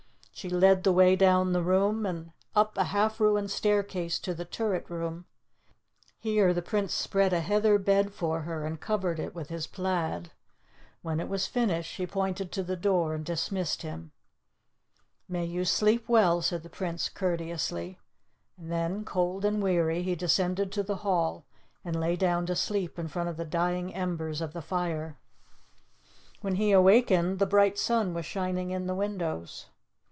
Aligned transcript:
She 0.33 0.49
led 0.49 0.83
the 0.83 0.91
way 0.91 1.15
down 1.15 1.53
the 1.53 1.61
room, 1.61 2.03
and 2.03 2.31
up 2.55 2.75
a 2.75 2.85
half 2.85 3.19
ruined 3.19 3.51
staircase 3.51 4.17
to 4.17 4.33
the 4.33 4.43
turret 4.43 4.89
room. 4.89 5.25
Here 6.17 6.51
the 6.51 6.63
Prince 6.63 6.95
spread 6.95 7.31
a 7.31 7.41
heather 7.41 7.77
bed 7.77 8.11
for 8.11 8.41
her, 8.41 8.65
and 8.65 8.81
covered 8.81 9.19
it 9.19 9.35
with 9.35 9.49
his 9.49 9.67
plaid. 9.67 10.31
When 11.03 11.19
it 11.19 11.29
was 11.29 11.45
finished 11.45 11.91
she 11.93 12.07
pointed 12.07 12.51
to 12.53 12.63
the 12.63 12.75
door, 12.75 13.13
and 13.13 13.23
dismissed 13.23 13.83
him. 13.83 14.13
"May 15.29 15.45
you 15.45 15.63
sleep 15.63 16.09
well," 16.09 16.41
said 16.41 16.63
the 16.63 16.71
Prince 16.71 17.07
courteously. 17.07 17.99
Then, 18.57 19.05
cold 19.05 19.45
and 19.45 19.61
weary, 19.61 20.01
he 20.01 20.15
descended 20.15 20.71
to 20.71 20.81
the 20.81 20.95
hall, 21.05 21.45
and 21.85 21.99
lay 21.99 22.15
down 22.15 22.47
to 22.47 22.55
sleep 22.55 22.97
in 22.97 23.09
front 23.09 23.29
of 23.29 23.37
the 23.37 23.45
dying 23.45 23.93
embers 23.93 24.41
of 24.41 24.53
the 24.53 24.63
fire. 24.63 25.19
When 26.39 26.55
he 26.55 26.71
awakened 26.71 27.37
the 27.37 27.45
bright 27.45 27.77
sun 27.77 28.15
was 28.15 28.25
shining 28.25 28.71
in 28.71 28.87
the 28.87 28.95
windows. 28.95 29.67